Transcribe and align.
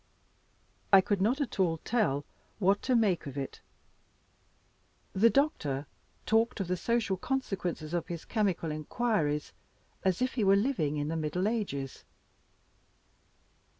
I 0.91 0.99
could 0.99 1.21
not 1.21 1.39
at 1.41 1.59
all 1.59 1.77
tell 1.77 2.25
what 2.57 2.81
to 2.81 2.95
make 2.95 3.27
of 3.27 3.37
it. 3.37 3.61
The 5.13 5.29
doctor 5.29 5.85
talked 6.25 6.59
of 6.59 6.67
the 6.67 6.75
social 6.75 7.17
consequences 7.17 7.93
of 7.93 8.07
his 8.07 8.25
chemical 8.25 8.71
inquiries 8.71 9.53
as 10.03 10.19
if 10.19 10.33
he 10.33 10.43
were 10.43 10.55
living 10.55 10.97
in 10.97 11.09
the 11.09 11.15
middle 11.15 11.47
ages. 11.47 12.03